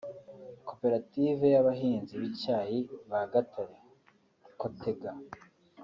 [0.67, 3.77] Koperative y’abahinzi b’icyayi ba Gatare
[4.59, 5.11] (Cothega)